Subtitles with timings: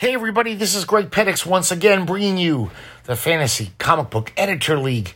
[0.00, 2.70] Hey, everybody, this is Greg Pettix once again bringing you
[3.04, 5.12] the Fantasy Comic Book Editor League.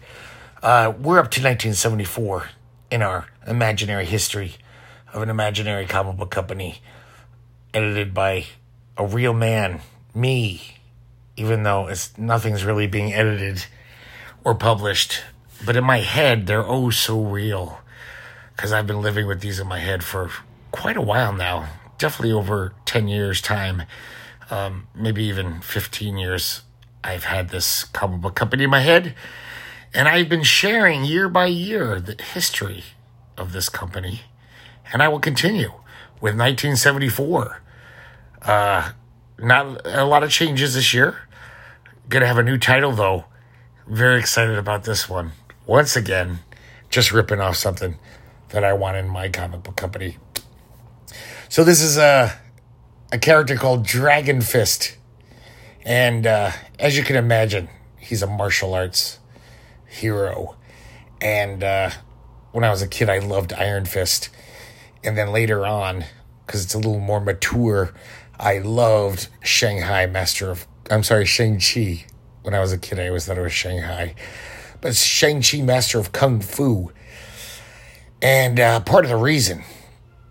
[0.62, 2.50] Uh, we're up to 1974
[2.90, 4.56] in our imaginary history
[5.14, 6.82] of an imaginary comic book company
[7.72, 8.44] edited by
[8.98, 9.80] a real man,
[10.14, 10.76] me,
[11.34, 13.64] even though it's nothing's really being edited
[14.44, 15.22] or published.
[15.64, 17.80] But in my head, they're oh so real
[18.54, 20.30] because I've been living with these in my head for
[20.72, 23.84] quite a while now, definitely over 10 years' time
[24.50, 26.62] um, maybe even 15 years,
[27.02, 29.14] I've had this comic book company in my head.
[29.92, 32.84] And I've been sharing year by year the history
[33.36, 34.22] of this company.
[34.92, 35.72] And I will continue
[36.20, 37.62] with 1974.
[38.42, 38.92] Uh,
[39.38, 41.28] not a lot of changes this year.
[42.08, 43.24] Gonna have a new title though.
[43.86, 45.32] Very excited about this one.
[45.66, 46.40] Once again,
[46.90, 47.96] just ripping off something
[48.50, 50.18] that I want in my comic book company.
[51.48, 52.30] So this is a uh,
[53.14, 54.96] a character called Dragon Fist.
[55.84, 56.50] And uh,
[56.80, 59.20] as you can imagine, he's a martial arts
[59.86, 60.56] hero.
[61.20, 61.90] And uh,
[62.50, 64.30] when I was a kid, I loved Iron Fist.
[65.04, 66.06] And then later on,
[66.44, 67.94] because it's a little more mature,
[68.40, 72.06] I loved Shanghai Master of, I'm sorry, Shang-Chi.
[72.42, 74.16] When I was a kid, I always thought it was Shanghai.
[74.80, 76.90] But Shang-Chi Master of Kung Fu.
[78.20, 79.62] And uh, part of the reason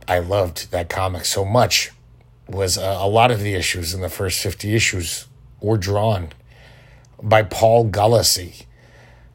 [0.06, 1.93] I loved that comic so much
[2.48, 5.28] was uh, a lot of the issues in the first 50 issues
[5.62, 6.30] were drawn
[7.22, 8.66] by Paul Gulacy,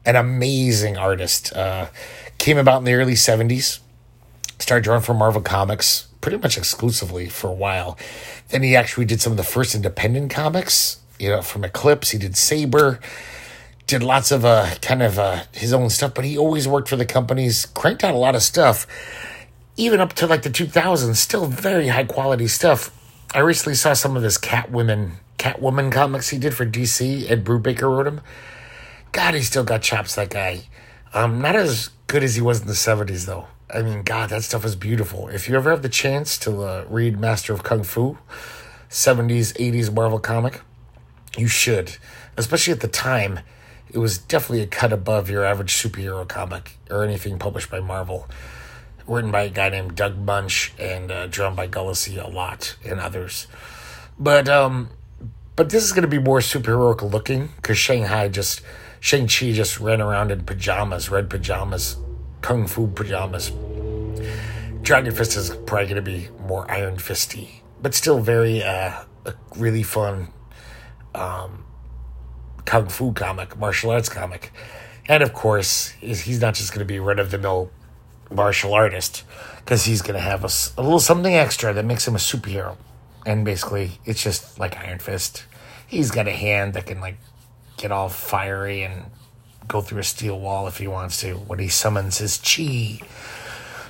[0.05, 1.51] an amazing artist.
[1.53, 1.87] Uh,
[2.37, 3.79] came about in the early 70s,
[4.59, 7.97] started drawing for Marvel Comics pretty much exclusively for a while.
[8.49, 12.11] Then he actually did some of the first independent comics, you know, from Eclipse.
[12.11, 12.99] He did Sabre,
[13.87, 16.95] did lots of uh, kind of uh, his own stuff, but he always worked for
[16.95, 18.85] the companies, cranked out a lot of stuff.
[19.77, 22.91] Even up to like the 2000s, still very high quality stuff
[23.31, 27.29] I recently saw some of his Catwoman Catwoman comics he did for DC.
[27.29, 28.21] Ed Brubaker wrote him.
[29.11, 30.15] God, he still got chops.
[30.15, 30.61] That guy.
[31.13, 33.45] Um, not as good as he was in the seventies, though.
[33.71, 35.27] I mean, God, that stuff is beautiful.
[35.27, 38.17] If you ever have the chance to uh, read Master of Kung Fu,
[38.89, 40.61] seventies, eighties Marvel comic,
[41.37, 41.97] you should.
[42.35, 43.41] Especially at the time,
[43.91, 48.27] it was definitely a cut above your average superhero comic or anything published by Marvel
[49.09, 52.99] written by a guy named Doug Moench and uh, drawn by Gulacy a lot and
[52.99, 53.47] others.
[54.17, 54.89] But um,
[55.55, 58.61] but this is going to be more superheroic looking because Shanghai just
[58.99, 61.97] Shang Chi just ran around in pajamas, red pajamas,
[62.41, 63.51] kung fu pajamas.
[64.81, 69.03] Dragon Fist is probably going to be more Iron Fisty, but still very uh,
[69.55, 70.29] really fun
[71.15, 71.65] um,
[72.65, 74.51] kung fu comic, martial arts comic.
[75.07, 77.71] And of course, he's not just going to be run of the mill
[78.31, 79.23] martial artist
[79.57, 82.77] because he's going to have a, a, little something extra that makes him a superhero.
[83.25, 85.45] And basically, it's just like Iron Fist.
[85.85, 87.17] He's got a hand that can like
[87.77, 89.05] get all fiery and
[89.67, 92.99] go through a steel wall if he wants to when he summons his chi.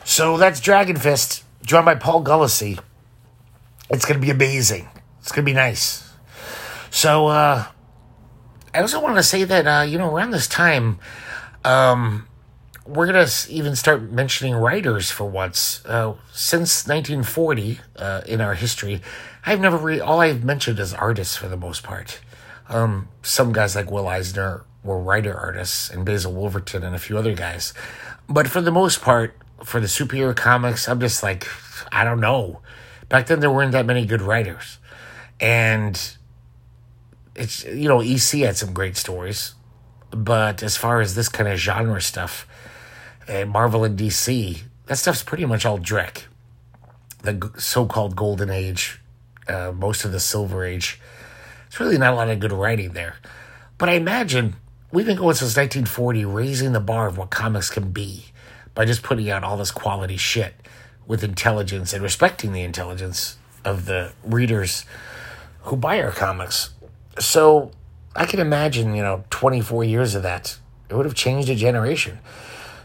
[0.04, 2.80] So that's Dragon Fist, drawn by Paul Gulacy.
[3.90, 4.88] It's going to be amazing.
[5.22, 6.12] It's going to be nice.
[6.92, 7.66] So, uh,
[8.74, 11.00] I also want to say that, uh, you know, around this time,
[11.66, 12.28] um,
[12.90, 15.86] we're going to even start mentioning writers for once.
[15.86, 19.02] Uh, since 1940, uh, in our history,
[19.46, 22.20] I've never really, all I've mentioned is artists for the most part.
[22.68, 27.18] Um, some guys like Will Eisner were writer artists, and Basil Wolverton and a few
[27.18, 27.74] other guys.
[28.28, 31.48] But for the most part, for the superhero comics, I'm just like,
[31.92, 32.62] I don't know.
[33.08, 34.80] Back then, there weren't that many good writers.
[35.40, 36.00] And
[37.36, 39.54] it's, you know, EC had some great stories.
[40.12, 42.48] But as far as this kind of genre stuff,
[43.30, 46.24] and Marvel and DC, that stuff's pretty much all Drek.
[47.22, 49.00] The so called Golden Age,
[49.48, 51.00] uh, most of the Silver Age.
[51.68, 53.18] It's really not a lot of good writing there.
[53.78, 54.56] But I imagine
[54.92, 58.26] we've been going since 1940, raising the bar of what comics can be
[58.74, 60.56] by just putting out all this quality shit
[61.06, 64.86] with intelligence and respecting the intelligence of the readers
[65.64, 66.72] who buy our comics.
[67.20, 67.72] So
[68.16, 70.58] I can imagine, you know, 24 years of that.
[70.90, 72.20] It would have changed a generation.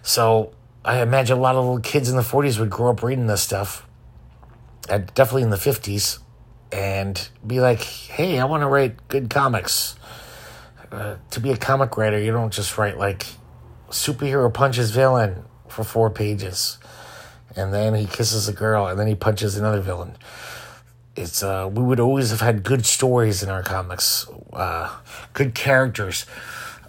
[0.05, 0.53] So
[0.85, 3.41] I imagine a lot of little kids in the 40s would grow up reading this
[3.41, 3.87] stuff,
[4.87, 6.19] and definitely in the 50s,
[6.71, 9.97] and be like, hey, I want to write good comics.
[10.93, 13.27] Uh, to be a comic writer, you don't just write like
[13.89, 16.77] superhero punches villain for four pages,
[17.57, 20.19] and then he kisses a girl, and then he punches another villain.
[21.17, 24.95] It's uh, we would always have had good stories in our comics, uh,
[25.33, 26.27] good characters,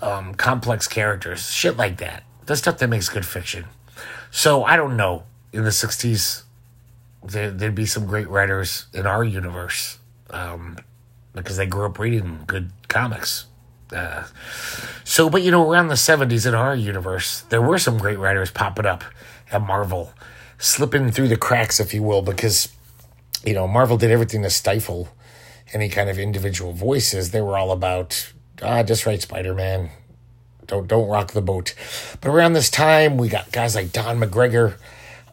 [0.02, 3.66] um, complex characters, shit like that the stuff that makes good fiction.
[4.32, 5.24] So I don't know.
[5.54, 6.44] In the '60s,
[7.24, 10.00] there, would be some great writers in our universe.
[10.30, 10.78] Um,
[11.36, 13.46] because they grew up reading good comics.
[13.94, 14.24] Uh,
[15.04, 18.50] so, but you know, around the 70s in our universe, there were some great writers
[18.50, 19.04] popping up
[19.52, 20.14] at Marvel,
[20.58, 22.70] slipping through the cracks, if you will, because,
[23.46, 25.10] you know, Marvel did everything to stifle
[25.74, 27.32] any kind of individual voices.
[27.32, 28.34] They were all about,
[28.64, 29.92] ah, just write Spider Man.
[30.68, 31.74] Don't don't rock the boat.
[32.22, 34.76] But around this time, we got guys like Don McGregor,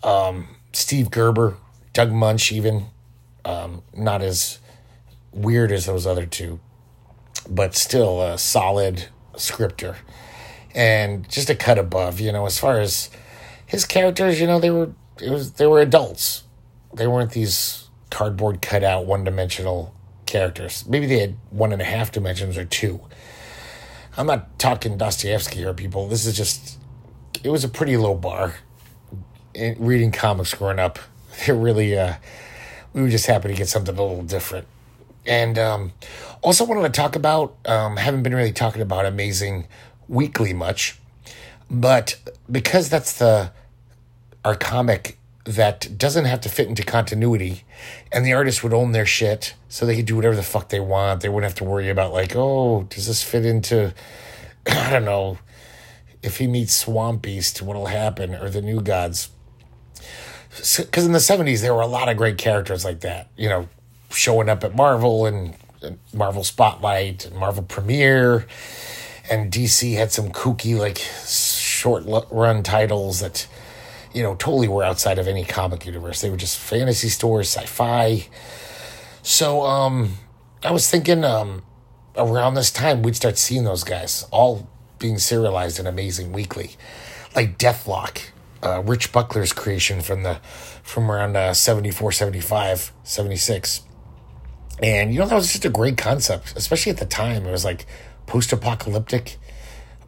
[0.02, 1.56] um, Steve Gerber,
[1.92, 2.86] Doug Moench, even
[3.44, 4.58] um, not as
[5.32, 6.60] weird as those other two,
[7.48, 9.96] but still a solid scripter
[10.74, 12.20] and just a cut above.
[12.20, 13.10] You know, as far as
[13.66, 16.44] his characters, you know, they were it was they were adults.
[16.94, 19.94] They weren't these cardboard cutout one dimensional
[20.26, 20.84] characters.
[20.86, 23.00] Maybe they had one and a half dimensions or two.
[24.16, 26.06] I'm not talking Dostoevsky here, people.
[26.06, 26.78] This is just
[27.42, 28.54] it was a pretty low bar.
[29.54, 30.98] In reading comics growing up,
[31.46, 32.14] it really uh,
[32.92, 34.66] we were just happy to get something a little different.
[35.24, 35.92] And um,
[36.42, 39.68] also wanted to talk about, um, haven't been really talking about Amazing
[40.08, 40.98] Weekly much,
[41.70, 42.16] but
[42.50, 43.52] because that's the
[44.44, 47.64] our comic that doesn't have to fit into continuity,
[48.12, 50.80] and the artist would own their shit, so they could do whatever the fuck they
[50.80, 51.20] want.
[51.20, 53.92] They wouldn't have to worry about like, oh, does this fit into,
[54.66, 55.38] I don't know,
[56.22, 59.30] if he meets Swamp Beast, what'll happen, or the New Gods.
[60.76, 63.28] Because in the seventies, there were a lot of great characters like that.
[63.36, 63.68] You know,
[64.10, 68.46] showing up at Marvel and, and Marvel Spotlight and Marvel Premiere.
[69.30, 73.46] And DC had some kooky, like, short run titles that,
[74.14, 76.20] you know, totally were outside of any comic universe.
[76.20, 78.28] They were just fantasy stores, sci fi.
[79.22, 80.16] So, um,
[80.62, 81.62] I was thinking, um,
[82.16, 84.68] around this time, we'd start seeing those guys all
[84.98, 86.72] being serialized in Amazing Weekly,
[87.34, 88.30] like Deathlok,
[88.62, 90.40] uh, Rich Buckler's creation from the
[90.82, 93.82] from around uh, 74, 75, 76.
[94.82, 97.46] And you know, that was just a great concept, especially at the time.
[97.46, 97.86] It was like
[98.26, 99.38] post apocalyptic,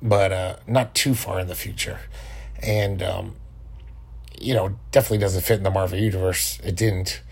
[0.02, 2.00] but uh, not too far in the future.
[2.62, 3.36] And, um,
[4.40, 6.58] you know, definitely doesn't fit in the Marvel Universe.
[6.62, 7.22] It didn't.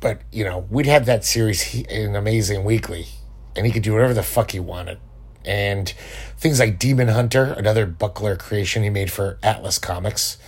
[0.00, 3.06] But, you know, we'd have that series in Amazing Weekly,
[3.54, 4.98] and he could do whatever the fuck he wanted.
[5.44, 5.92] And
[6.38, 10.38] things like Demon Hunter, another Buckler creation he made for Atlas Comics.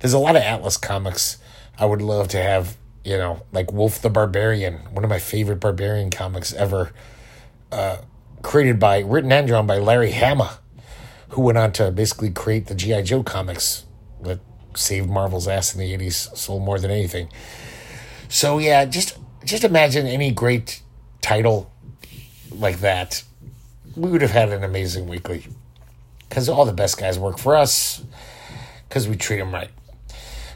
[0.00, 1.38] There's a lot of Atlas comics
[1.78, 5.60] I would love to have you know, like Wolf the Barbarian, one of my favorite
[5.60, 6.92] barbarian comics ever,
[7.70, 7.98] uh,
[8.42, 10.58] created by, written and drawn by Larry Hama,
[11.30, 13.02] who went on to basically create the G.I.
[13.02, 13.84] Joe comics
[14.22, 14.40] that
[14.76, 17.28] saved Marvel's ass in the 80s, sold more than anything.
[18.28, 20.82] So, yeah, just just imagine any great
[21.20, 21.70] title
[22.50, 23.22] like that.
[23.96, 25.46] We would have had an amazing weekly.
[26.28, 28.02] Because all the best guys work for us,
[28.88, 29.70] because we treat them right.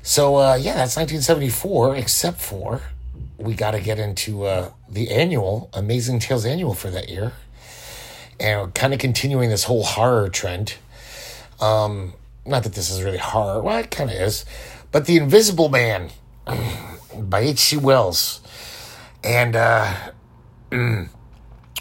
[0.02, 1.96] So uh, yeah, that's 1974.
[1.96, 2.80] Except for
[3.36, 7.32] we got to get into uh, the annual Amazing Tales annual for that year,
[8.40, 10.76] and kind of continuing this whole horror trend.
[11.60, 12.14] Um,
[12.48, 13.60] not that this is really horror.
[13.60, 14.44] Well, it kind of is,
[14.90, 16.10] but the Invisible Man
[17.18, 17.76] by H.G.
[17.76, 18.40] Wells,
[19.22, 19.94] and uh,
[20.70, 21.08] we're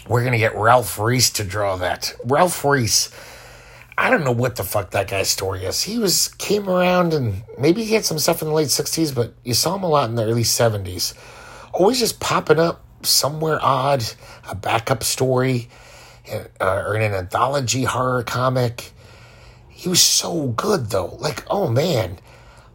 [0.08, 2.14] gonna get Ralph Reese to draw that.
[2.24, 3.10] Ralph Reese
[3.98, 5.82] I don't know what the fuck that guy's story is.
[5.82, 9.34] He was came around and maybe he had some stuff in the late '60s, but
[9.42, 11.14] you saw him a lot in the early '70s.
[11.72, 14.04] Always just popping up somewhere odd,
[14.48, 15.68] a backup story,
[16.60, 18.92] uh, or in an anthology horror comic.
[19.78, 21.16] He was so good though.
[21.20, 22.18] Like, oh man,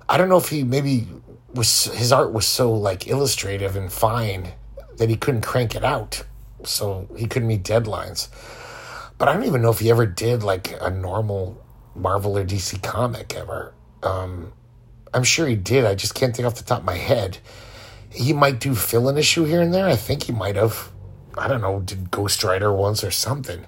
[0.08, 1.06] I don't know if he maybe
[1.54, 4.54] was his art was so like illustrative and fine
[4.96, 6.24] that he couldn't crank it out,
[6.64, 8.30] so he couldn't meet deadlines.
[9.18, 11.62] But I don't even know if he ever did like a normal
[11.94, 13.74] Marvel or DC comic ever.
[14.02, 14.54] Um,
[15.14, 15.84] I'm sure he did.
[15.84, 17.40] I just can't think off the top of my head.
[18.12, 19.88] He might do fill in issue here and there.
[19.88, 20.90] I think he might have.
[21.38, 23.66] I don't know, did Ghost Rider once or something.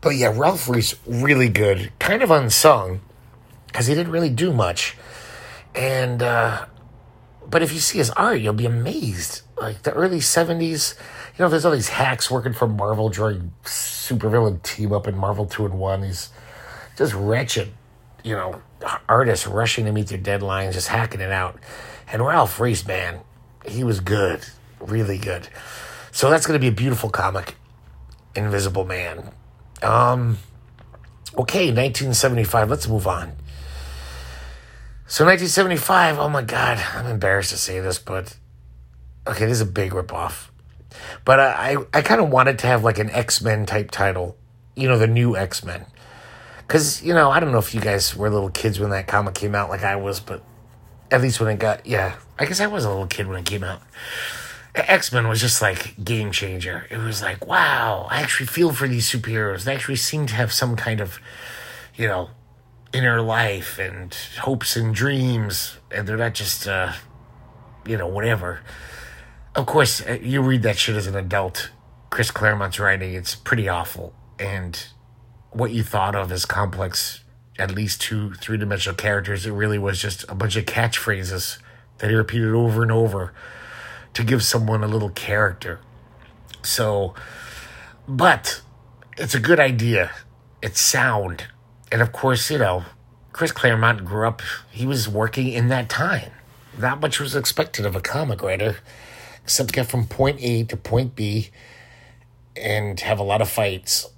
[0.00, 1.92] But yeah, Ralph Reese, really good.
[1.98, 3.00] Kind of unsung
[3.66, 4.96] because he didn't really do much.
[5.74, 6.66] And, uh,
[7.48, 9.42] but if you see his art, you'll be amazed.
[9.58, 10.98] Like the early 70s,
[11.36, 15.46] you know, there's all these hacks working for Marvel drawing supervillain team up in Marvel
[15.46, 16.00] 2 and 1.
[16.00, 16.30] These
[16.96, 17.72] just wretched,
[18.24, 18.62] you know,
[19.08, 21.58] artists rushing to meet their deadlines, just hacking it out.
[22.10, 23.20] And Ralph Reese, man,
[23.66, 24.46] he was good,
[24.80, 25.48] really good.
[26.10, 27.56] So that's going to be a beautiful comic,
[28.34, 29.30] Invisible Man.
[29.82, 30.38] Um,
[31.36, 32.70] okay, 1975.
[32.70, 33.32] Let's move on.
[35.06, 36.18] So 1975.
[36.18, 38.36] Oh my God, I'm embarrassed to say this, but
[39.26, 40.48] okay, this is a big ripoff.
[41.24, 44.36] But I, I, I kind of wanted to have like an X Men type title,
[44.76, 45.86] you know, the new X Men.
[46.66, 49.34] Because, you know, I don't know if you guys were little kids when that comic
[49.34, 50.44] came out like I was, but
[51.10, 53.44] at least when it got, yeah, I guess I was a little kid when it
[53.44, 53.82] came out.
[54.74, 56.86] X Men was just like game changer.
[56.90, 59.64] It was like, wow, I actually feel for these superheroes.
[59.64, 61.18] They actually seem to have some kind of,
[61.96, 62.30] you know,
[62.92, 66.92] inner life and hopes and dreams, and they're not just, uh,
[67.86, 68.60] you know, whatever.
[69.54, 71.70] Of course, uh, you read that shit as an adult.
[72.10, 74.14] Chris Claremont's writing, it's pretty awful.
[74.38, 74.84] And
[75.50, 77.24] what you thought of as complex,
[77.58, 81.58] at least two three dimensional characters, it really was just a bunch of catchphrases
[81.98, 83.32] that he repeated over and over
[84.14, 85.80] to give someone a little character.
[86.62, 87.14] So,
[88.08, 88.62] but
[89.16, 90.10] it's a good idea.
[90.62, 91.44] It's sound.
[91.92, 92.84] And of course, you know,
[93.32, 96.32] Chris Claremont grew up, he was working in that time.
[96.78, 98.76] Not much was expected of a comic writer,
[99.42, 101.50] except to get from point A to point B
[102.56, 104.08] and have a lot of fights.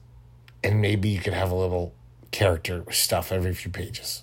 [0.65, 1.95] And maybe you could have a little
[2.31, 4.23] character stuff every few pages.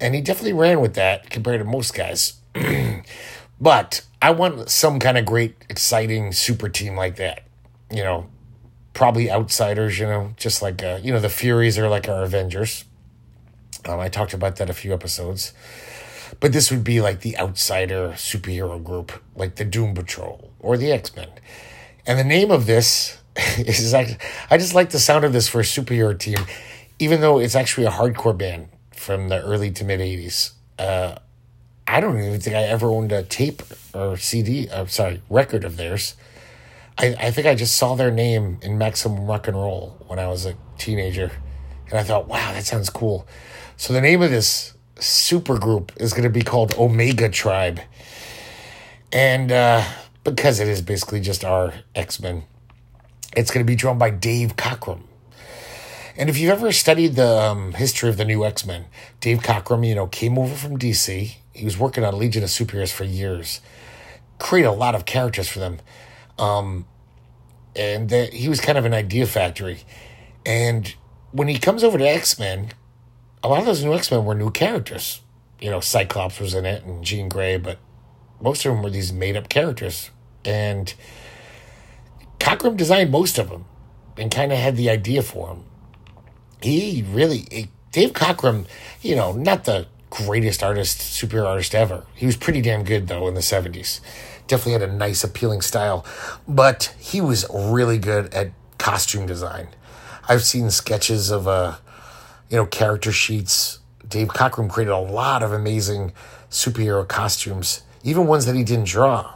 [0.00, 2.34] And he definitely ran with that compared to most guys.
[3.60, 7.44] but I want some kind of great, exciting super team like that.
[7.90, 8.26] You know,
[8.92, 12.84] probably outsiders, you know, just like, uh, you know, the Furies are like our Avengers.
[13.86, 15.52] Um, I talked about that a few episodes.
[16.40, 20.92] But this would be like the outsider superhero group, like the Doom Patrol or the
[20.92, 21.28] X Men.
[22.06, 23.18] And the name of this
[23.58, 26.38] is like, I just like the sound of this for a superhero team,
[26.98, 30.52] even though it's actually a hardcore band from the early to mid 80s.
[30.78, 31.16] Uh,
[31.88, 33.62] I don't even think I ever owned a tape
[33.94, 36.16] or CD, uh, sorry, record of theirs.
[36.98, 40.28] I, I think I just saw their name in Maximum Rock and Roll when I
[40.28, 41.32] was a teenager.
[41.88, 43.26] And I thought, wow, that sounds cool.
[43.78, 47.80] So the name of this super group is going to be called Omega Tribe.
[49.10, 49.82] And uh,
[50.24, 52.44] because it is basically just our X Men,
[53.34, 55.07] it's going to be drawn by Dave Cockrum.
[56.18, 58.86] And if you've ever studied the um, history of the new X Men,
[59.20, 62.92] Dave Cockrum, you know, came over from DC he was working on Legion of Superheroes
[62.92, 63.60] for years,
[64.38, 65.78] created a lot of characters for them.
[66.38, 66.86] Um,
[67.74, 69.80] and the, he was kind of an idea factory.
[70.46, 70.94] And
[71.32, 72.70] when he comes over to X Men,
[73.42, 75.20] a lot of those new X Men were new characters.
[75.60, 77.78] You know, Cyclops was in it and Jean Grey, but
[78.40, 80.10] most of them were these made up characters.
[80.44, 80.94] And
[82.38, 83.64] Cockrum designed most of them
[84.16, 85.64] and kind of had the idea for them.
[86.62, 88.66] He really, Dave Cockrum,
[89.00, 92.04] you know, not the greatest artist, superhero artist ever.
[92.14, 94.00] He was pretty damn good though in the 70s.
[94.46, 96.04] Definitely had a nice, appealing style,
[96.46, 99.68] but he was really good at costume design.
[100.28, 101.76] I've seen sketches of, uh,
[102.48, 103.78] you know, character sheets.
[104.06, 106.12] Dave Cockrum created a lot of amazing
[106.50, 109.34] superhero costumes, even ones that he didn't draw.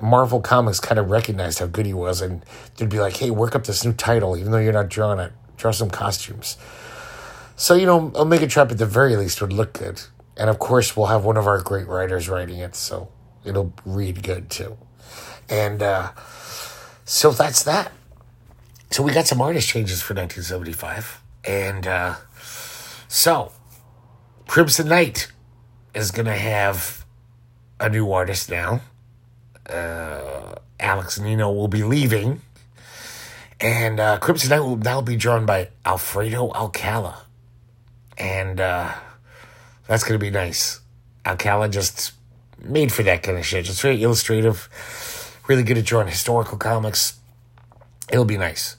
[0.00, 2.44] Marvel Comics kind of recognized how good he was, and
[2.76, 5.32] they'd be like, "Hey, work up this new title, even though you're not drawing it.
[5.62, 6.58] Draw some costumes."
[7.56, 10.02] So, you know, Omega Tribe at the very least would look good.
[10.36, 13.08] And of course, we'll have one of our great writers writing it, so
[13.44, 14.76] it'll read good too.
[15.48, 16.10] And uh,
[17.04, 17.92] so that's that.
[18.90, 21.22] So we got some artist changes for 1975.
[21.44, 22.16] And uh,
[23.06, 23.52] so
[24.48, 25.30] Crimson Knight
[25.94, 27.04] is going to have
[27.78, 28.80] a new artist now.
[29.68, 32.40] Uh, Alex and Nino will be leaving.
[33.62, 37.22] And uh, Knight will now be drawn by Alfredo Alcala
[38.18, 38.92] and uh,
[39.86, 40.80] that's going to be nice.
[41.24, 42.12] Alcala just
[42.62, 43.64] made for that kind of shit.
[43.64, 44.68] Just very illustrative,
[45.48, 47.18] really good at drawing historical comics.
[48.10, 48.76] It'll be nice.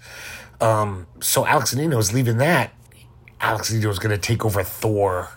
[0.61, 2.73] Um, so Alex is leaving that.
[3.41, 5.29] Alex is going to take over Thor.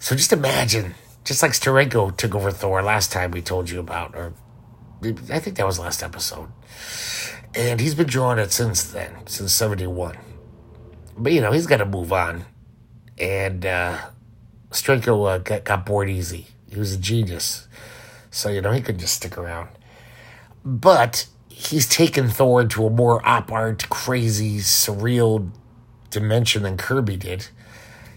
[0.00, 4.16] So just imagine, just like Steranko took over Thor last time we told you about,
[4.16, 4.32] or
[5.30, 6.48] I think that was last episode.
[7.54, 10.16] And he's been drawing it since then, since 71.
[11.16, 12.46] But, you know, he's got to move on
[13.18, 13.98] and uh,
[14.70, 16.48] Steranko uh, got, got bored easy.
[16.68, 17.68] He was a genius,
[18.30, 19.68] so you know he could just stick around.
[20.64, 25.50] But he's taken Thor into a more op art, crazy, surreal
[26.10, 27.48] dimension than Kirby did.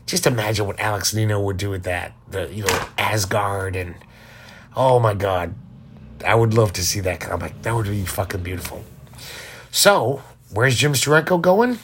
[0.06, 2.14] Just imagine what Alex Nino would do with that.
[2.30, 3.96] The you know Asgard and
[4.76, 5.54] oh my god,
[6.26, 7.62] I would love to see that comic.
[7.64, 8.84] That would be fucking beautiful.
[9.76, 11.80] So where's Jim Steranko going?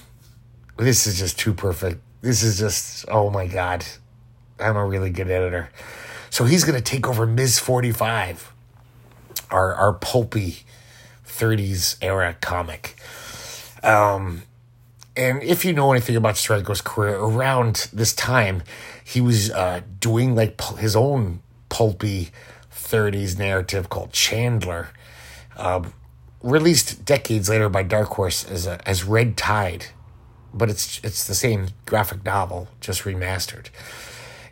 [0.78, 3.84] This is just too perfect this is just, oh my God.
[4.60, 5.70] I'm a really good editor.
[6.30, 7.60] So he's going to take over Ms.
[7.60, 8.54] 45,
[9.50, 10.60] our, our pulpy
[11.28, 12.96] 30s era comic.
[13.82, 14.44] Um,
[15.18, 18.62] and if you know anything about Steranko's career, around this time,
[19.04, 22.30] he was uh, doing like his own pulpy
[22.72, 24.90] 30s narrative called Chandler,
[25.58, 25.82] uh,
[26.44, 29.88] released decades later by Dark Horse as, a, as Red Tide
[30.54, 33.68] but it's it's the same graphic novel, just remastered.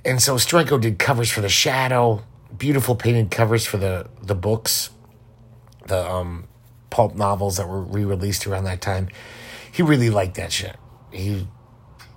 [0.05, 2.23] And so Steranko did covers for The Shadow,
[2.57, 4.91] beautiful painted covers for the the books.
[5.87, 6.47] the um,
[6.89, 9.09] pulp novels that were re-released around that time.
[9.71, 10.77] He really liked that shit.
[11.11, 11.47] He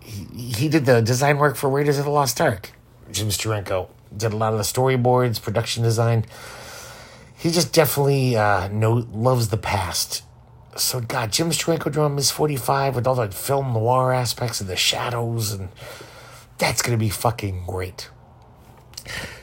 [0.00, 2.72] he, he did the design work for Raiders of the Lost Ark.
[3.10, 6.24] Jim Steranko did a lot of the storyboards, production design.
[7.42, 10.22] He just definitely uh, know loves the past.
[10.76, 14.68] So God, Jim Steranko drawing Miss Forty Five with all the film noir aspects of
[14.68, 15.70] the shadows, and
[16.58, 18.08] that's gonna be fucking great.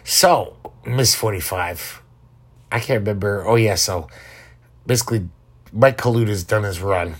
[0.06, 2.01] So Miss Forty Five,
[2.72, 3.46] I can't remember.
[3.46, 4.08] Oh yeah, so
[4.86, 5.27] basically,
[5.74, 7.15] Mike Kaluta's done his run.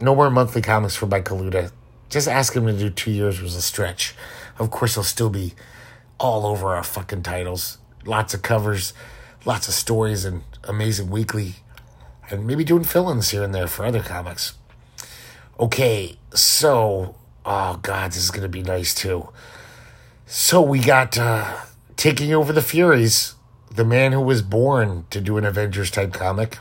[0.00, 1.70] No more monthly comics for Mike Kaluta.
[2.10, 4.16] Just ask him to do two years was a stretch.
[4.58, 5.54] Of course, he'll still be
[6.18, 7.78] all over our fucking titles.
[8.04, 8.92] Lots of covers,
[9.46, 11.54] lots of stories, and amazing weekly,
[12.30, 14.54] and maybe doing fill-ins here and there for other comics.
[15.58, 17.14] Okay, so
[17.46, 19.28] oh god, this is gonna be nice too.
[20.26, 21.60] So we got uh,
[21.96, 23.36] taking over the Furies,
[23.72, 26.58] the man who was born to do an Avengers type comic,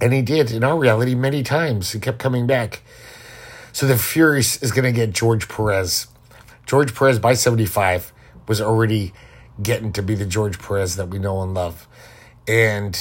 [0.00, 1.92] and he did in our reality many times.
[1.92, 2.82] He kept coming back.
[3.72, 6.08] So the Furies is gonna get George Perez.
[6.66, 8.12] George Perez by seventy five
[8.46, 9.12] was already
[9.62, 11.86] getting to be the George Perez that we know and love.
[12.46, 12.98] And,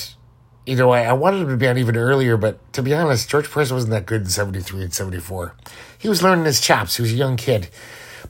[0.65, 3.29] you know, I, I wanted him to be on even earlier, but to be honest,
[3.29, 5.55] George Perez wasn't that good in 73 and 74.
[5.97, 6.97] He was learning his chops.
[6.97, 7.69] He was a young kid.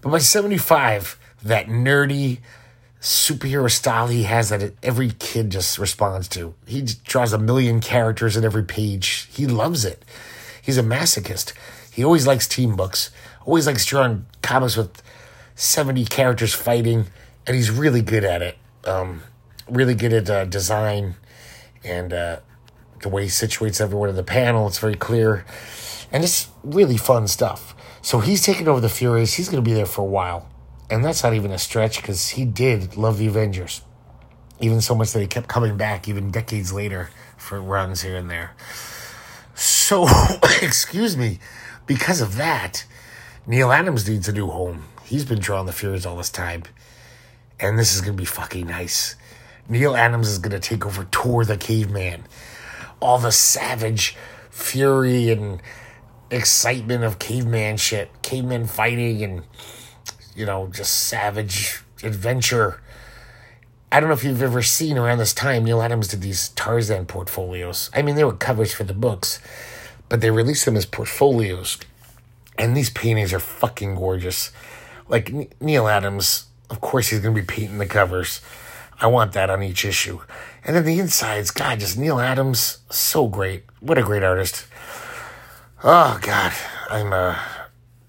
[0.01, 2.39] But by 75, that nerdy
[3.01, 6.53] superhero style he has that every kid just responds to.
[6.65, 9.29] He draws a million characters in every page.
[9.31, 10.03] He loves it.
[10.61, 11.53] He's a masochist.
[11.91, 13.11] He always likes team books,
[13.45, 15.01] always likes drawing comics with
[15.55, 17.07] 70 characters fighting,
[17.47, 18.57] and he's really good at it.
[18.85, 19.23] Um,
[19.69, 21.15] really good at uh, design
[21.83, 22.39] and uh,
[23.01, 24.67] the way he situates everyone in the panel.
[24.67, 25.45] It's very clear,
[26.11, 27.73] and it's really fun stuff.
[28.01, 29.33] So he's taking over the Furies.
[29.33, 30.49] He's going to be there for a while,
[30.89, 33.81] and that's not even a stretch because he did love the Avengers,
[34.59, 38.29] even so much that he kept coming back even decades later for runs here and
[38.29, 38.55] there.
[39.55, 40.07] So,
[40.61, 41.39] excuse me,
[41.85, 42.85] because of that,
[43.45, 44.85] Neal Adams needs a new home.
[45.03, 46.63] He's been drawing the Furies all this time.
[47.59, 49.15] And this is to be fucking nice.
[49.69, 52.23] Neal Adams is to take over Tor the Caveman.
[52.99, 54.15] All the savage
[54.49, 55.61] fury and
[56.31, 58.09] excitement of caveman shit.
[58.21, 59.43] Caveman fighting and,
[60.35, 62.81] you know, just savage adventure.
[63.91, 67.05] I don't know if you've ever seen around this time, Neal Adams did these Tarzan
[67.05, 67.89] portfolios.
[67.93, 69.39] I mean, they were covers for the books,
[70.09, 71.77] but they released them as portfolios.
[72.57, 74.51] And these paintings are fucking gorgeous
[75.07, 78.41] like Neal Adams, of course he's going to be painting the covers.
[78.99, 80.21] I want that on each issue.
[80.65, 83.63] And then the insides, God, just Neal Adams, so great.
[83.79, 84.65] What a great artist.
[85.83, 86.53] Oh God,
[86.89, 87.37] I'm uh,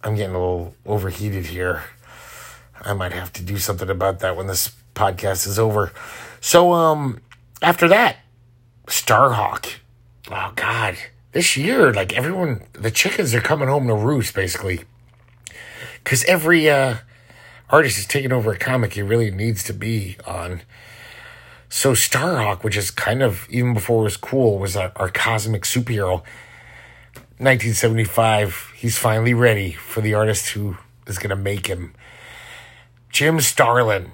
[0.02, 1.84] I'm getting a little overheated here.
[2.80, 5.92] I might have to do something about that when this podcast is over.
[6.40, 7.20] So um,
[7.60, 8.16] after that,
[8.86, 9.74] Starhawk.
[10.30, 10.96] Oh God,
[11.32, 14.84] this year, like everyone, the chickens are coming home to roost, basically
[16.08, 16.96] because every uh,
[17.70, 20.62] artist is taking over a comic he really needs to be on.
[21.68, 25.62] So Starhawk, which is kind of even before it was cool, was our, our cosmic
[25.62, 26.22] superhero.
[27.40, 30.76] 1975, he's finally ready for the artist who
[31.06, 31.94] is going to make him.
[33.10, 34.12] Jim Starlin.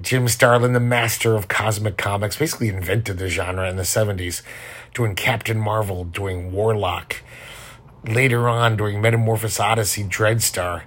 [0.00, 4.42] Jim Starlin, the master of cosmic comics, basically invented the genre in the 70s,
[4.94, 7.16] doing Captain Marvel, doing Warlock,
[8.08, 10.84] later on doing Metamorphosis Odyssey, Dreadstar.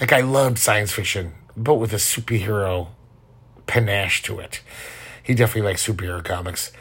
[0.00, 2.88] Like I loved science fiction, but with a superhero
[3.66, 4.62] panache to it.
[5.22, 6.72] He definitely liked superhero comics,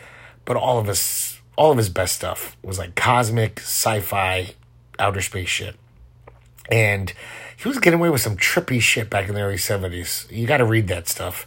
[0.45, 4.55] but all of his all of his best stuff was like cosmic, sci-fi,
[4.97, 5.75] outer space shit.
[6.71, 7.11] And
[7.57, 10.31] he was getting away with some trippy shit back in the early 70s.
[10.31, 11.45] You got to read that stuff.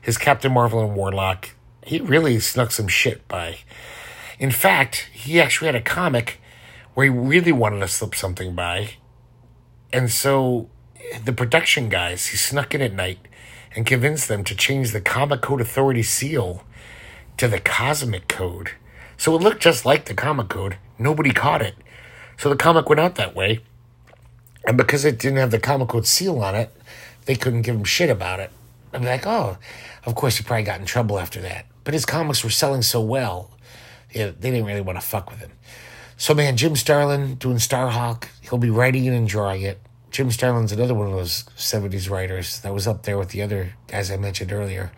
[0.00, 1.50] His Captain Marvel and Warlock,
[1.84, 3.58] he really snuck some shit by.
[4.38, 6.40] In fact, he actually had a comic
[6.94, 8.92] where he really wanted to slip something by.
[9.92, 10.70] And so
[11.24, 13.18] the production guys, he snuck in at night
[13.74, 16.64] and convinced them to change the Comic Code Authority seal
[17.36, 18.72] to the Cosmic Code.
[19.16, 20.76] So it looked just like the Comic Code.
[20.98, 21.74] Nobody caught it.
[22.36, 23.60] So the comic went out that way.
[24.66, 26.74] And because it didn't have the Comic Code seal on it,
[27.26, 28.50] they couldn't give him shit about it.
[28.92, 29.58] I'm like, oh,
[30.04, 31.66] of course he probably got in trouble after that.
[31.84, 33.50] But his comics were selling so well,
[34.12, 35.52] yeah, they didn't really want to fuck with him.
[36.16, 39.80] So, man, Jim Starlin doing Starhawk, he'll be writing it and drawing it.
[40.12, 43.72] Jim Starlin's another one of those 70s writers that was up there with the other
[43.86, 44.92] guys I mentioned earlier.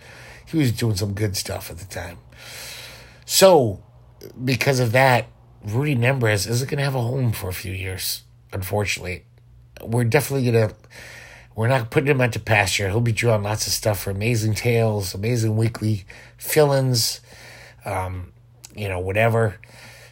[0.44, 2.18] He was doing some good stuff at the time.
[3.24, 3.80] So,
[4.44, 5.28] because of that,
[5.64, 9.24] Rudy Nebres isn't going to have a home for a few years, unfortunately.
[9.80, 10.74] We're definitely going to,
[11.54, 12.88] we're not putting him out to pasture.
[12.88, 17.20] He'll be drawing lots of stuff for Amazing Tales, Amazing Weekly, fill ins,
[17.84, 18.32] um,
[18.74, 19.60] you know, whatever.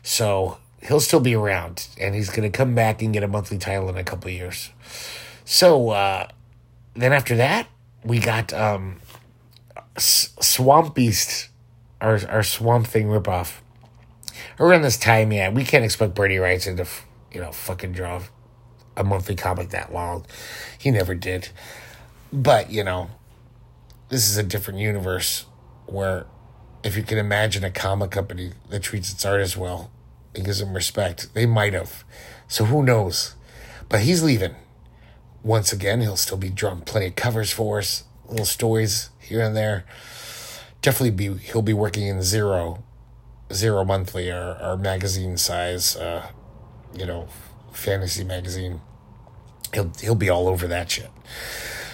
[0.04, 3.58] So he'll still be around, and he's going to come back and get a monthly
[3.58, 4.70] title in a couple years.
[5.44, 6.28] So uh,
[6.94, 7.68] then after that,
[8.04, 9.00] we got um,
[9.96, 11.48] S- Swamp Beast,
[12.00, 13.60] our our Swamp Thing ripoff.
[14.58, 16.86] Around this time, yeah, we can't expect Bernie Wrightson to,
[17.32, 18.22] you know, fucking draw
[18.96, 20.26] a monthly comic that long.
[20.78, 21.48] He never did.
[22.32, 23.10] But, you know,
[24.08, 25.46] this is a different universe
[25.86, 26.26] where
[26.82, 29.90] if you can imagine a comic company that treats its artists well
[30.34, 32.04] and gives them respect, they might have.
[32.48, 33.34] So who knows?
[33.88, 34.54] But he's leaving.
[35.42, 39.56] Once again, he'll still be drawing plenty of covers for us, little stories here and
[39.56, 39.84] there.
[40.82, 42.82] Definitely be he'll be working in zero,
[43.52, 46.28] zero monthly or, or magazine size, uh,
[46.94, 47.28] you know,
[47.72, 48.80] fantasy magazine.
[49.74, 51.10] He'll he'll be all over that shit.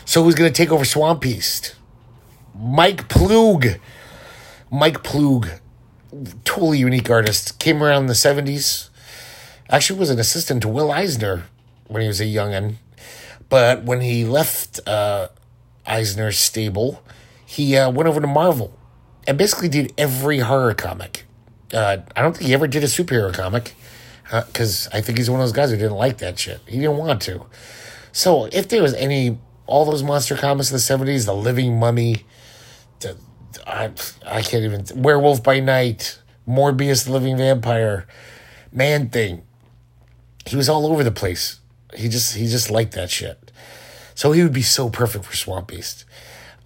[0.04, 1.74] So who's gonna take over Swamp Beast?
[2.54, 3.78] Mike Ploog.
[4.70, 5.60] Mike Ploog,
[6.44, 7.58] totally unique artist.
[7.58, 8.90] Came around in the seventies.
[9.70, 11.44] Actually, was an assistant to Will Eisner
[11.86, 12.76] when he was a youngin.
[13.48, 15.28] But when he left uh,
[15.86, 17.02] Eisner's stable,
[17.46, 18.78] he uh, went over to Marvel
[19.26, 21.24] and basically did every horror comic.
[21.72, 23.74] Uh, I don't think he ever did a superhero comic
[24.24, 26.60] because uh, I think he's one of those guys who didn't like that shit.
[26.66, 27.46] He didn't want to.
[28.12, 32.24] So if there was any, all those monster comics in the seventies, the Living Mummy,
[33.00, 33.16] the,
[33.66, 33.90] I
[34.26, 38.06] I can't even Werewolf by Night, Morbius, the Living Vampire,
[38.72, 39.42] Man Thing.
[40.46, 41.60] He was all over the place.
[41.94, 43.50] He just he just liked that shit.
[44.14, 46.04] So he would be so perfect for Swamp Beast.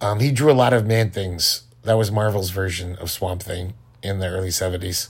[0.01, 1.63] Um, he drew a lot of Man Things.
[1.83, 5.09] That was Marvel's version of Swamp Thing in the early seventies,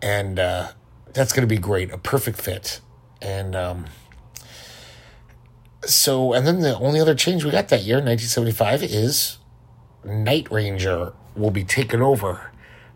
[0.00, 0.68] and uh,
[1.12, 1.92] that's going to be great.
[1.92, 2.80] A perfect fit.
[3.22, 3.86] And um,
[5.84, 9.38] so, and then the only other change we got that year, 1975, is
[10.04, 12.50] Night Ranger will be taken over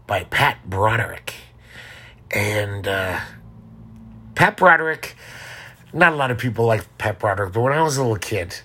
[0.07, 1.35] by Pat Broderick.
[2.31, 3.21] And uh,
[4.35, 5.15] Pat Broderick,
[5.95, 8.61] not a lot of people like Pat Broderick, but when I was a little kid,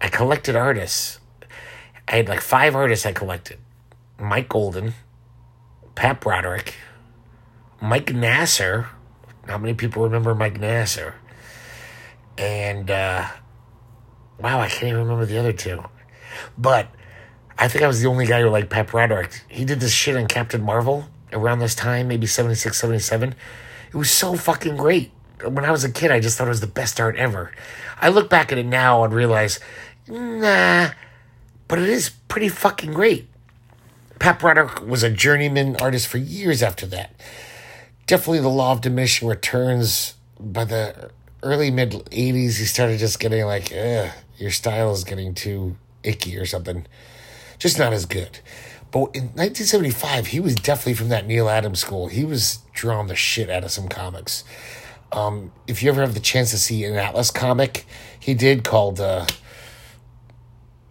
[0.00, 1.18] I collected artists.
[2.06, 3.58] I had like five artists I collected
[4.20, 4.92] Mike Golden,
[5.94, 6.74] Pat Broderick,
[7.80, 8.88] Mike Nasser.
[9.48, 11.14] Not many people remember Mike Nasser.
[12.36, 13.28] And, uh,
[14.38, 15.82] wow, I can't even remember the other two.
[16.58, 16.88] But
[17.56, 19.42] I think I was the only guy who liked Pat Broderick.
[19.48, 23.34] He did this shit on Captain Marvel around this time, maybe 76, 77.
[23.88, 25.12] It was so fucking great.
[25.48, 27.52] When I was a kid, I just thought it was the best art ever.
[28.00, 29.60] I look back at it now and realize,
[30.08, 30.90] nah,
[31.68, 33.28] but it is pretty fucking great.
[34.18, 37.14] Pat Broderick was a journeyman artist for years after that.
[38.06, 40.14] Definitely the law of diminishing returns.
[40.38, 41.10] By the
[41.42, 46.46] early mid 80s, he started just getting like, your style is getting too icky or
[46.46, 46.86] something
[47.58, 48.40] just not as good.
[48.90, 52.08] But in 1975, he was definitely from that Neal Adams school.
[52.08, 54.44] He was drawing the shit out of some comics.
[55.14, 57.86] Um, if you ever have the chance to see an Atlas comic,
[58.18, 59.00] he did called.
[59.00, 59.26] Uh,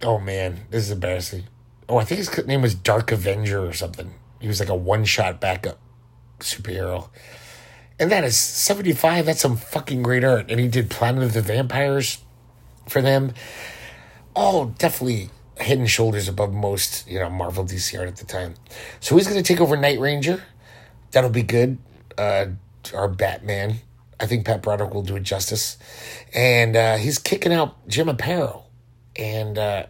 [0.02, 1.44] oh man, this is embarrassing.
[1.90, 4.14] Oh, I think his name was Dark Avenger or something.
[4.40, 5.78] He was like a one shot backup
[6.40, 7.10] superhero.
[8.00, 9.26] And that is 75.
[9.26, 10.50] That's some fucking great art.
[10.50, 12.20] And he did Planet of the Vampires
[12.88, 13.34] for them.
[14.36, 18.56] Oh, definitely head and shoulders above most, you know, Marvel DC art at the time.
[19.00, 20.44] So he's going to take over Night Ranger.
[21.12, 21.78] That'll be good.
[22.18, 22.48] Uh,
[22.94, 23.80] our Batman.
[24.24, 25.78] I think Pat Broderick will do it justice.
[26.34, 28.64] And uh, he's kicking out Jim Aparo.
[29.18, 29.88] And uh,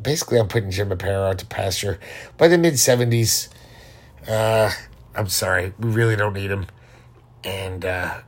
[0.00, 1.98] basically, I'm putting Jim Aparo out to pasture.
[2.36, 3.48] By the mid 70s,
[4.28, 4.70] uh,
[5.14, 6.66] I'm sorry, we really don't need him.
[7.42, 8.20] And uh,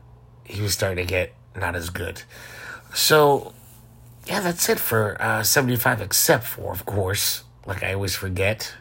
[0.45, 2.23] he was starting to get not as good.
[2.95, 3.53] So
[4.27, 8.75] yeah, that's it for uh, 75, except for, of course, like I always forget,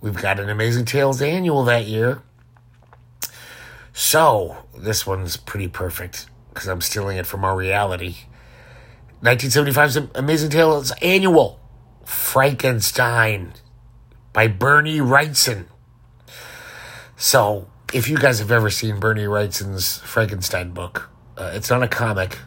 [0.00, 2.22] we've got an Amazing Tales annual that year.
[3.96, 8.16] So, this one's pretty perfect because I'm stealing it from our reality.
[9.22, 11.60] 1975's Amazing Tales annual
[12.04, 13.52] Frankenstein
[14.32, 15.66] by Bernie Wrightson.
[17.16, 21.88] So, if you guys have ever seen Bernie Wrightson's Frankenstein book, uh, it's not a
[21.88, 22.38] comic,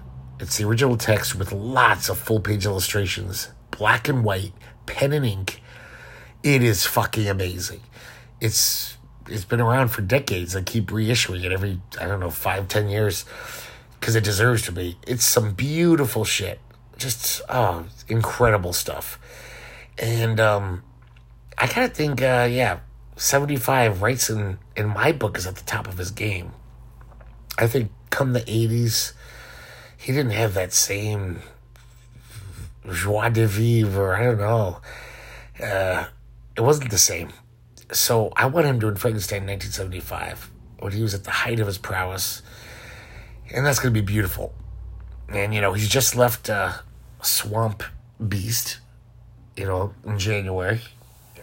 [0.41, 4.51] it's the original text with lots of full page illustrations, black and white,
[4.85, 5.61] pen and ink.
[6.43, 7.83] It is fucking amazing.
[8.41, 8.96] It's
[9.29, 10.55] it's been around for decades.
[10.55, 13.25] I keep reissuing it every I don't know five ten years
[13.99, 14.97] because it deserves to be.
[15.05, 16.59] It's some beautiful shit.
[16.97, 19.19] Just oh, incredible stuff.
[19.97, 20.83] And um,
[21.57, 22.79] I kind of think uh, yeah,
[23.15, 26.51] seventy five Wrightson in my book is at the top of his game.
[27.57, 29.13] I think come the eighties
[29.97, 31.41] he didn't have that same
[32.89, 34.15] joie de vivre.
[34.15, 34.79] I don't know.
[35.61, 36.05] Uh,
[36.55, 37.33] it wasn't the same.
[37.91, 41.67] So I want him doing Frankenstein in 1975 when he was at the height of
[41.67, 42.41] his prowess.
[43.53, 44.53] And that's going to be beautiful.
[45.29, 46.73] And, you know, he's just left uh,
[47.21, 47.83] Swamp
[48.25, 48.79] Beast,
[49.55, 50.81] you know, in January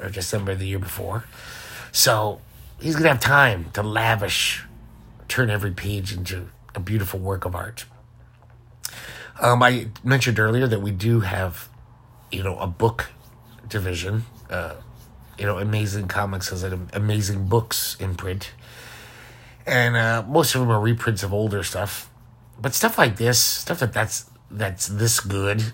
[0.00, 1.24] or December the year before.
[1.92, 2.40] So
[2.80, 4.64] he's going to have time to lavish,
[5.28, 7.87] turn every page into a beautiful work of art.
[9.40, 11.68] Um, I mentioned earlier that we do have,
[12.30, 13.11] you know, a book
[13.68, 14.24] division.
[14.48, 14.74] Uh,
[15.38, 18.53] you know, Amazing Comics has an amazing books in print,
[19.66, 22.11] and uh, most of them are reprints of older stuff.
[22.61, 25.73] But stuff like this, stuff that that's that's this good,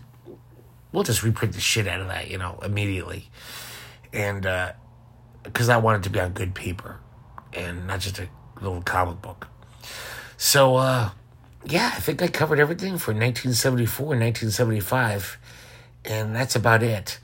[0.92, 3.29] we'll just reprint the shit out of that, you know, immediately,
[4.12, 4.42] and
[5.42, 6.99] because uh, I want it to be on good paper,
[7.53, 8.29] and not just a
[8.61, 9.49] little comic book.
[10.37, 11.11] So, uh,
[11.66, 15.38] yeah, I think I covered everything for 1974 and 1975,
[16.07, 17.18] and that's about it.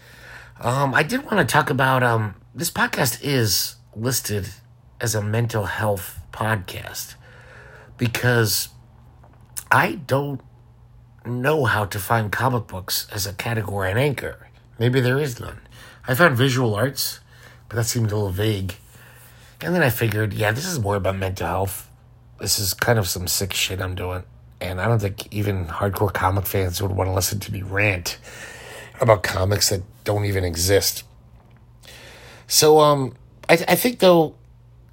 [0.61, 4.49] Um, I did want to talk about um, this podcast is listed
[5.01, 7.15] as a mental health podcast
[7.99, 8.69] because
[9.71, 10.41] I don't
[11.25, 14.49] know how to find comic books as a category on Anchor.
[14.79, 15.61] Maybe there is none.
[16.07, 17.21] I found visual arts,
[17.69, 18.75] but that seemed a little vague.
[19.61, 21.87] And then I figured, yeah, this is more about mental health
[22.41, 24.25] this is kind of some sick shit I'm doing.
[24.61, 28.19] And I don't think even hardcore comic fans would want to listen to me rant
[29.01, 31.05] about comics that don't even exist.
[32.47, 33.15] So, um,
[33.49, 34.35] I, I think though,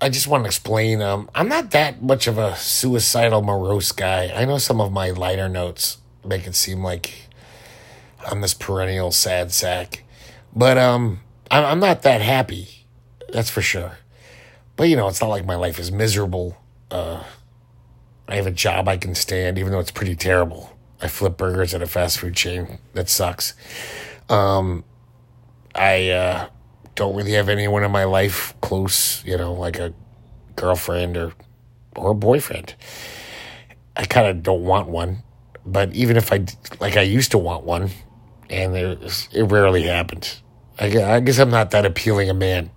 [0.02, 4.32] I just want to explain, um, I'm not that much of a suicidal, morose guy.
[4.36, 7.30] I know some of my lighter notes make it seem like
[8.26, 10.04] I'm this perennial sad sack,
[10.56, 12.86] but, um, I'm, I'm not that happy.
[13.32, 13.98] That's for sure.
[14.76, 16.58] But, you know, it's not like my life is miserable
[16.94, 17.24] uh,
[18.28, 20.73] I have a job I can stand, even though it's pretty terrible.
[21.04, 22.80] I flip burgers at a fast food chain.
[22.94, 23.56] That sucks.
[24.30, 24.86] Um,
[25.76, 26.48] I uh,
[26.96, 29.94] don't really have anyone in my life close, you know, like a
[30.56, 31.34] girlfriend or
[31.98, 32.74] or a boyfriend.
[33.98, 35.24] I kind of don't want one,
[35.66, 36.46] but even if I
[36.80, 37.90] like, I used to want one,
[38.50, 40.38] and it rarely happened.
[40.80, 42.72] I, I guess I'm not that appealing a man.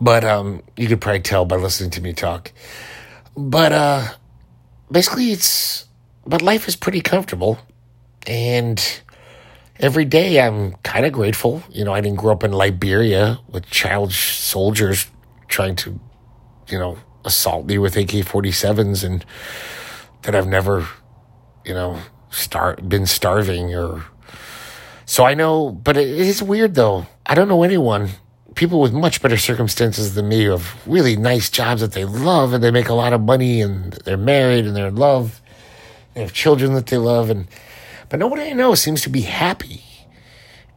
[0.00, 2.50] But um, you could probably tell by listening to me talk.
[3.36, 4.08] But uh,
[4.90, 5.83] basically, it's
[6.26, 7.58] but life is pretty comfortable,
[8.26, 9.02] and
[9.78, 11.62] every day I'm kind of grateful.
[11.70, 15.06] You know, I didn't grow up in Liberia with child soldiers
[15.48, 16.00] trying to,
[16.68, 19.24] you know, assault me with AK 47s, and
[20.22, 20.86] that I've never,
[21.64, 21.98] you know,
[22.30, 24.04] start been starving or.
[25.06, 27.06] So I know, but it is weird though.
[27.26, 28.08] I don't know anyone
[28.54, 32.52] people with much better circumstances than me who have really nice jobs that they love
[32.52, 35.40] and they make a lot of money and they're married and they're in love.
[36.14, 37.46] They have children that they love and
[38.08, 39.82] but nobody I know seems to be happy.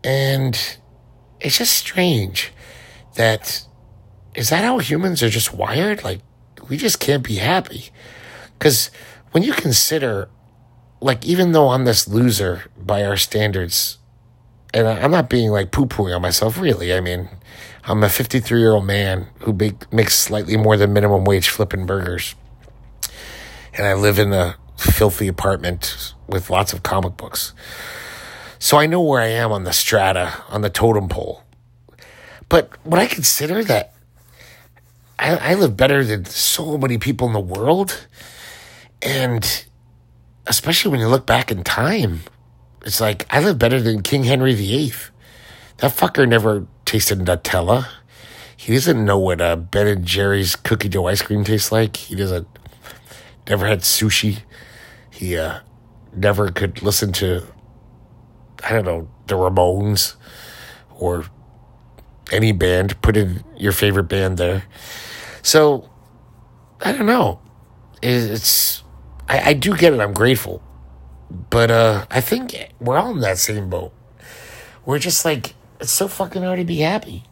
[0.03, 0.57] And
[1.39, 2.51] it's just strange
[3.15, 3.65] that
[4.33, 6.03] is that how humans are just wired?
[6.03, 6.21] Like
[6.69, 7.89] we just can't be happy.
[8.59, 8.89] Cuz
[9.31, 10.29] when you consider
[10.99, 13.97] like even though I'm this loser by our standards
[14.73, 16.93] and I'm not being like poo pooing on myself, really.
[16.93, 17.29] I mean,
[17.85, 21.85] I'm a 53 year old man who make, makes slightly more than minimum wage flipping
[21.85, 22.35] burgers.
[23.73, 27.53] And I live in a filthy apartment with lots of comic books.
[28.59, 31.43] So I know where I am on the strata, on the totem pole.
[32.49, 33.93] But when I consider that
[35.19, 38.07] I, I live better than so many people in the world,
[39.01, 39.65] and
[40.45, 42.21] especially when you look back in time,
[42.85, 44.93] it's like I live better than King Henry VIII.
[45.77, 47.87] That fucker never tasted Nutella.
[48.55, 51.95] He doesn't know what uh, Ben and Jerry's cookie dough ice cream tastes like.
[51.95, 52.47] He doesn't,
[53.49, 54.43] never had sushi.
[55.09, 55.59] He uh,
[56.15, 57.43] never could listen to,
[58.63, 60.15] I don't know, the Ramones
[60.95, 61.25] or
[62.31, 63.01] any band.
[63.01, 64.63] Put in your favorite band there.
[65.41, 65.89] So,
[66.81, 67.39] I don't know.
[68.01, 68.83] It's,
[69.27, 69.99] I, I do get it.
[69.99, 70.61] I'm grateful.
[71.49, 73.93] But uh, I think we're all in that same boat.
[74.85, 77.23] We're just like, it's so fucking hard to be happy.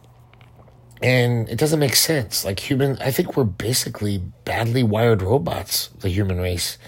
[1.02, 2.44] And it doesn't make sense.
[2.44, 6.78] Like human, I think we're basically badly wired robots, the human race.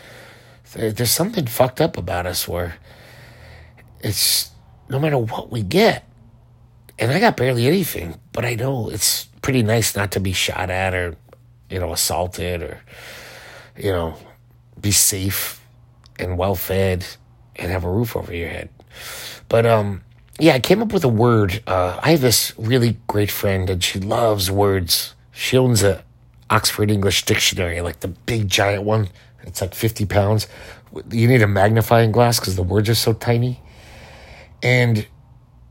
[0.74, 2.76] There's something fucked up about us where
[4.00, 4.50] it's
[4.88, 6.04] no matter what we get,
[6.98, 10.70] and I got barely anything, but I know it's pretty nice not to be shot
[10.70, 11.16] at or,
[11.70, 12.80] you know, assaulted or,
[13.76, 14.16] you know,
[14.80, 15.64] be safe
[16.18, 17.06] and well fed
[17.56, 18.68] and have a roof over your head.
[19.48, 20.02] But, um,
[20.38, 21.62] yeah, I came up with a word.
[21.66, 25.14] Uh, I have this really great friend, and she loves words.
[25.32, 26.04] She owns a
[26.50, 29.08] Oxford English dictionary, like the big giant one.
[29.42, 30.46] It's like fifty pounds.
[31.10, 33.60] You need a magnifying glass because the words are so tiny.
[34.62, 35.06] And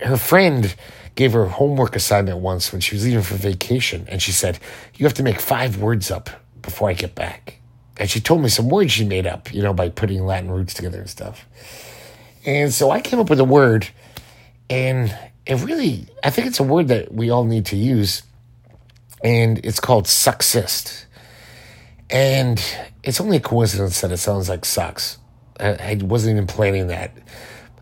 [0.01, 0.75] her friend
[1.15, 4.05] gave her homework assignment once when she was leaving for vacation.
[4.07, 4.59] And she said,
[4.95, 6.29] You have to make five words up
[6.61, 7.59] before I get back.
[7.97, 10.73] And she told me some words she made up, you know, by putting Latin roots
[10.73, 11.47] together and stuff.
[12.45, 13.89] And so I came up with a word,
[14.69, 18.23] and it really, I think it's a word that we all need to use,
[19.23, 21.05] and it's called sucksist.
[22.09, 22.63] And
[23.03, 25.17] it's only a coincidence that it sounds like sucks.
[25.59, 27.11] I, I wasn't even planning that.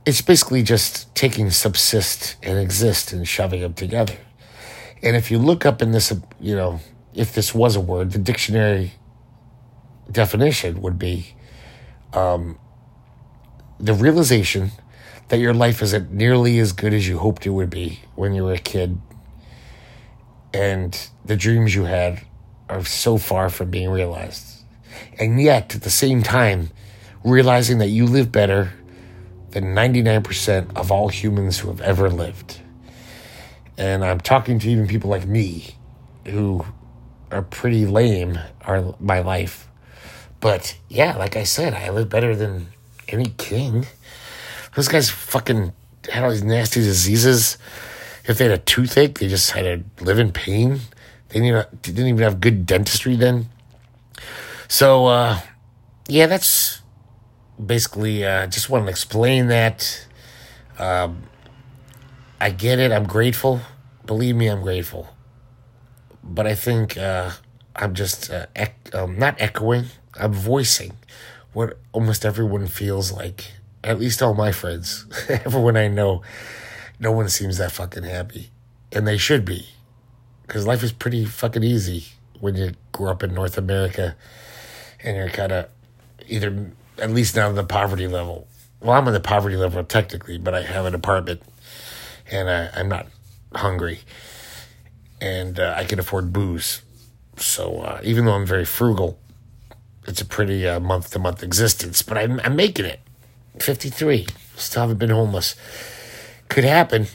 [0.06, 4.16] It's basically just taking subsist and exist and shoving them together.
[5.02, 6.80] And if you look up in this, you know,
[7.14, 8.94] if this was a word, the dictionary
[10.12, 11.36] definition would be
[12.14, 12.58] um,
[13.80, 14.72] the realization
[15.30, 18.44] that your life isn't nearly as good as you hoped it would be when you
[18.44, 19.00] were a kid,
[20.54, 22.22] and the dreams you had
[22.70, 24.64] are so far from being realized.
[25.20, 26.70] And yet, at the same time,
[27.24, 28.74] realizing that you live better
[29.52, 32.60] than 99% of all humans who have ever lived.
[33.78, 35.76] And I'm talking to even people like me
[36.26, 36.66] who
[37.32, 39.68] are pretty lame are my life.
[40.40, 42.68] But yeah, like I said, I live better than
[43.08, 43.86] any king.
[44.76, 45.74] Those guys fucking
[46.10, 47.58] had all these nasty diseases.
[48.26, 49.64] If they had a toothache, they just had
[49.98, 50.82] to live in pain.
[51.30, 53.50] They didn't even have good dentistry then.
[54.68, 55.40] So, uh,
[56.08, 56.82] yeah, that's
[57.64, 60.08] basically uh, just want to explain that.
[60.78, 61.24] Um,
[62.42, 62.92] I get it.
[62.92, 63.62] I'm grateful.
[64.06, 65.10] Believe me, I'm grateful.
[66.24, 67.32] But I think uh,
[67.76, 69.86] I'm just uh, ec- um, not echoing.
[70.20, 70.94] I'm voicing
[71.54, 73.54] what almost everyone feels like.
[73.86, 76.24] At least all my friends, everyone I know,
[77.00, 78.50] no one seems that fucking happy,
[78.92, 79.68] and they should be,
[80.42, 82.06] because life is pretty fucking easy
[82.40, 84.16] when you grew up in North America,
[85.04, 85.70] and you're kind of
[86.28, 88.48] either at least not on the poverty level.
[88.82, 91.44] Well, I'm on the poverty level technically, but I have an apartment,
[92.32, 93.06] and I, I'm not
[93.54, 94.00] hungry,
[95.22, 96.82] and uh, I can afford booze.
[97.38, 99.20] So uh, even though I'm very frugal,
[100.08, 103.02] it's a pretty month to month existence, but I'm, I'm making it.
[103.60, 104.28] 53.
[104.56, 105.56] Still haven't been homeless.
[106.50, 107.08] Could happen.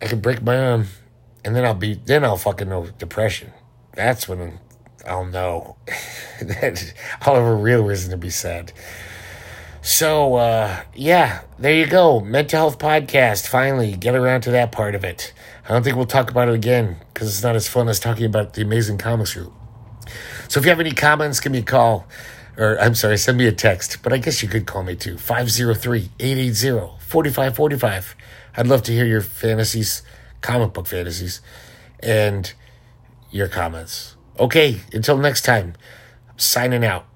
[0.00, 0.86] I could break my arm,
[1.44, 3.52] and then I'll be, then I'll fucking know depression.
[3.94, 4.58] That's when
[5.06, 5.76] I'll know.
[6.42, 8.72] That I'll have a real reason to be sad.
[9.82, 12.20] So, uh, yeah, there you go.
[12.20, 13.46] Mental health podcast.
[13.46, 15.32] Finally, get around to that part of it.
[15.64, 18.26] I don't think we'll talk about it again because it's not as fun as talking
[18.26, 19.52] about the amazing comics group.
[20.48, 22.06] So if you have any comments, give me a call.
[22.56, 24.02] Or I'm sorry, send me a text.
[24.02, 25.14] But I guess you could call me too.
[25.16, 28.14] 503-880-4545.
[28.56, 30.02] I'd love to hear your fantasies,
[30.40, 31.40] comic book fantasies,
[32.00, 32.52] and
[33.30, 34.16] your comments.
[34.38, 35.74] Okay, until next time,
[36.28, 37.06] I'm signing out.